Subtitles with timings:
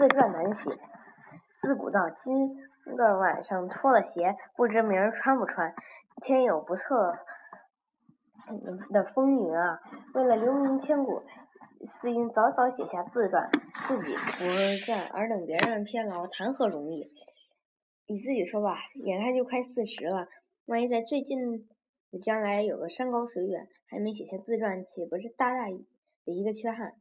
[0.00, 0.78] 自传难写，
[1.60, 2.56] 自古到今
[2.96, 5.74] 个晚上脱了鞋，不知明儿穿不穿。
[6.22, 7.18] 天有不测
[8.90, 9.78] 的风云啊！
[10.14, 11.22] 为了留名千古，
[11.84, 13.50] 思音早早写下自传，
[13.88, 17.12] 自己不战而等别人偏劳，谈何容易？
[18.06, 20.28] 你自己说吧，眼看就快四十了，
[20.64, 21.68] 万一在最近
[22.22, 26.94] 将来有个山高水远，还没写下自传，岂不是大大的一个缺憾？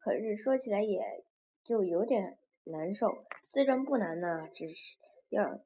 [0.00, 1.00] 可是说起来也
[1.70, 3.24] 就有点难受。
[3.52, 4.96] 自传不难呢，只是
[5.28, 5.60] 要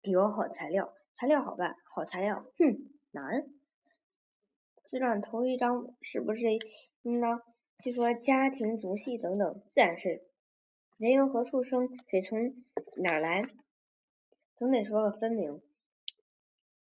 [0.00, 3.46] 有好材料，材料好办，好材料，哼，难。
[4.86, 6.40] 自传头一章是不是
[7.02, 7.42] 应当
[7.78, 9.60] 去说家庭、族系等等？
[9.68, 10.22] 自然是。
[10.96, 11.90] 人由何处生？
[12.08, 12.54] 水从
[12.96, 13.44] 哪来？
[14.56, 15.60] 总得说个分明。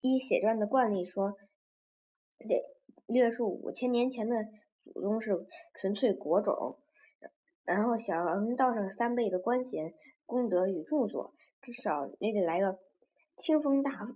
[0.00, 1.36] 依写传的惯例说，
[2.38, 2.64] 得
[3.04, 4.46] 略述五千年前的
[4.82, 6.78] 祖宗是纯粹国种，
[7.66, 9.92] 然后想道上三倍的官衔、
[10.24, 12.78] 功德与著作，至少也得来个
[13.36, 14.08] 清风大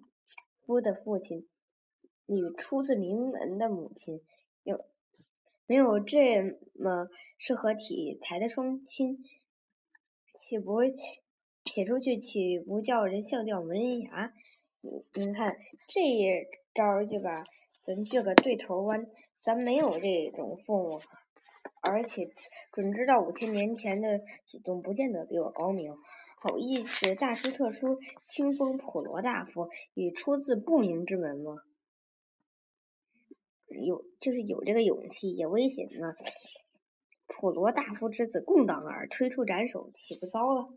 [0.65, 1.49] 夫的父亲
[2.27, 4.23] 与出自名门的母亲。
[4.63, 4.85] 有
[5.67, 6.43] 没有这
[6.75, 9.19] 么适合体裁的双亲？
[10.39, 10.81] 岂不
[11.65, 14.33] 写出去岂不叫人笑掉门牙？
[15.13, 17.45] 您看这一招就把
[17.83, 19.07] 咱这个对头弯，
[19.43, 21.01] 咱没有这种父母，
[21.81, 22.31] 而且
[22.73, 25.97] 准知道五千年前的祖宗不见得比我高明，
[26.39, 31.63] 好意思大书特书清风普罗大夫与出自不明之门吗？
[33.67, 36.15] 有就是有这个勇气，也危险呢。
[37.27, 40.69] 普罗大夫之子共党耳，推出斩首，岂不糟了？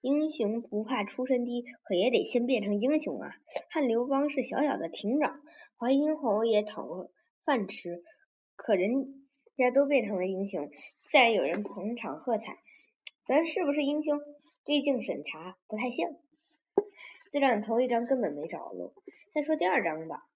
[0.00, 3.36] 英雄不怕出身低，可也得先变成英雄啊！
[3.70, 5.40] 汉刘邦是小小的亭长，
[5.78, 7.08] 淮阴侯也讨
[7.44, 8.02] 饭吃，
[8.56, 9.21] 可人
[9.62, 10.72] 大家都变成了英雄，
[11.04, 12.58] 自然有人捧场喝彩。
[13.24, 14.18] 咱是不是英雄？
[14.64, 16.10] 毕竟审查，不太像。
[17.30, 18.92] 自传头一章根本没着落，
[19.32, 20.26] 再说第二章吧。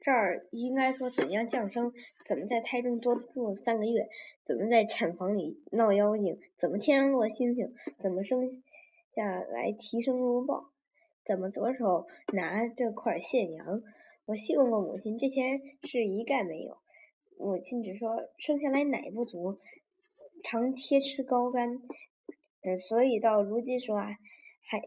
[0.00, 1.92] 这儿应该说怎样降生？
[2.24, 4.08] 怎么在胎中多住三个月？
[4.42, 6.40] 怎么在产房里闹妖精？
[6.56, 7.74] 怎么天上落星星？
[7.98, 8.62] 怎么生
[9.14, 10.70] 下来提升如豹？
[11.22, 13.82] 怎么左手拿着块线羊？
[14.24, 16.78] 我细问过母亲，这些事一概没有。
[17.40, 19.58] 母亲只说生下来奶不足，
[20.44, 21.80] 常贴吃高干，
[22.62, 24.18] 嗯，所以到如今说啊，
[24.60, 24.82] 还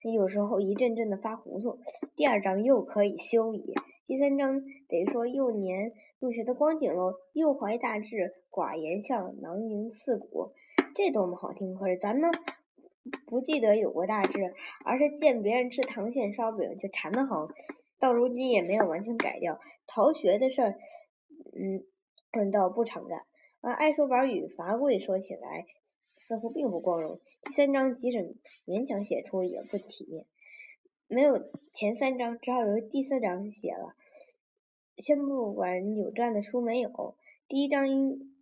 [0.00, 1.80] 有时候一阵阵的发糊涂。
[2.14, 3.74] 第二章又可以休矣。
[4.06, 10.52] 第三章得说幼年入学的光景喽，幼怀大志，寡言笑，囊萤刺骨，
[10.94, 11.74] 这多么好听！
[11.74, 12.28] 可是咱呢，
[13.26, 17.48] 不记得有过大志，而是见别人吃糖馅烧饼就馋得很，
[17.98, 19.58] 到如今也没有完全改掉。
[19.88, 20.78] 逃学的事儿，
[21.56, 23.24] 嗯，倒不常干。
[23.60, 25.66] 而爱说玩与罚跪说起来，
[26.16, 27.20] 似乎并不光荣。
[27.42, 30.26] 第三章即使勉强写出，也不体面。
[31.06, 33.94] 没有前三章，只好由第四章写了。
[34.98, 37.16] 先不管有传的书没有，
[37.48, 38.36] 第一章因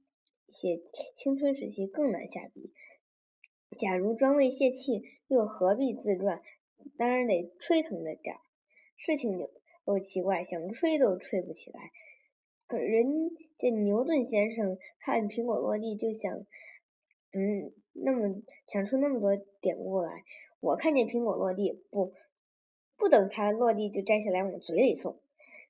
[0.49, 0.81] 写
[1.17, 2.73] 青春时期更难下笔。
[3.79, 6.43] 假如专为泄气，又何必自传？
[6.99, 8.41] 当然得吹腾着点儿。
[8.97, 9.39] 事情
[9.85, 11.91] 又奇怪，想吹都吹不起来。
[12.79, 16.47] 人家牛顿先生看苹果落地，就想，
[17.33, 20.25] 嗯，那么想出那么多典故来。
[20.61, 22.13] 我看见苹果落地，不。
[22.97, 25.19] 不等它落地就摘下来往嘴里送。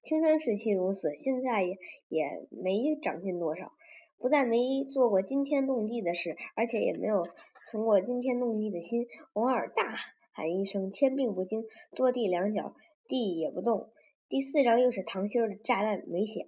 [0.03, 3.73] 青春时期如此，现在也也没长进多少。
[4.19, 7.27] 不但没做过惊天动地的事，而且也没有
[7.71, 9.07] 存过惊天动地的心。
[9.33, 9.95] 偶尔大
[10.33, 11.65] 喊一声“天并不惊”，
[11.97, 12.77] 多地两脚，
[13.09, 13.89] 地也不动。
[14.29, 16.47] 第四章又是糖心儿的炸弹没响，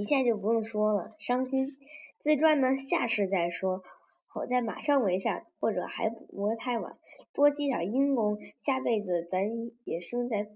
[0.00, 1.76] 一下就不用说了，伤心。
[2.20, 3.82] 自传呢，下世再说。
[4.28, 6.96] 好在马上为善，或者还不太晚，
[7.34, 9.42] 多积点阴功，下辈子咱
[9.84, 10.48] 也生在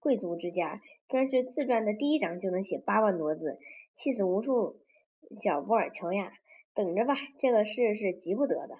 [0.00, 0.80] 贵族之家。
[1.08, 3.58] 专是自传的第一章就能写八万多字，
[3.96, 4.80] 气死无数
[5.42, 6.32] 小布尔乔亚。
[6.74, 8.76] 等着吧，这个事是急不得的。